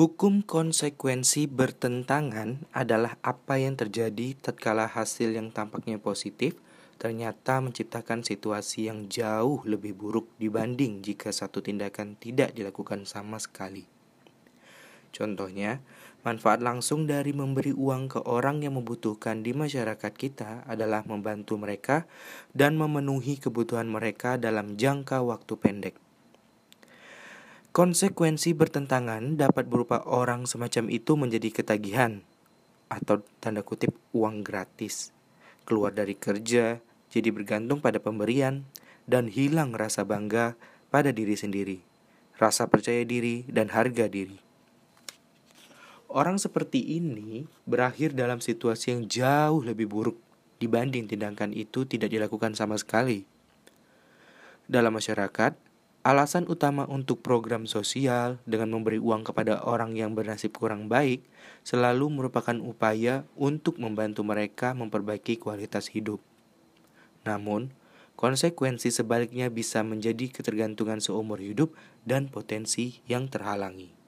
[0.00, 6.56] Hukum konsekuensi bertentangan adalah apa yang terjadi tatkala hasil yang tampaknya positif
[6.96, 13.84] ternyata menciptakan situasi yang jauh lebih buruk dibanding jika satu tindakan tidak dilakukan sama sekali.
[15.12, 15.84] Contohnya,
[16.24, 22.08] manfaat langsung dari memberi uang ke orang yang membutuhkan di masyarakat kita adalah membantu mereka
[22.56, 26.09] dan memenuhi kebutuhan mereka dalam jangka waktu pendek.
[27.70, 32.18] Konsekuensi bertentangan dapat berupa orang semacam itu menjadi ketagihan
[32.90, 35.14] atau tanda kutip uang gratis,
[35.62, 36.82] keluar dari kerja,
[37.14, 38.66] jadi bergantung pada pemberian,
[39.06, 40.58] dan hilang rasa bangga
[40.90, 41.78] pada diri sendiri,
[42.42, 44.42] rasa percaya diri, dan harga diri.
[46.10, 50.18] Orang seperti ini berakhir dalam situasi yang jauh lebih buruk
[50.58, 53.22] dibanding tindakan itu tidak dilakukan sama sekali.
[54.66, 55.69] Dalam masyarakat,
[56.00, 61.20] alasan utama untuk program sosial dengan memberi uang kepada orang yang bernasib kurang baik
[61.60, 66.24] selalu merupakan upaya untuk membantu mereka memperbaiki kualitas hidup.
[67.28, 67.76] Namun,
[68.16, 71.76] konsekuensi sebaliknya bisa menjadi ketergantungan seumur hidup
[72.08, 73.99] dan potensi yang terhalangi.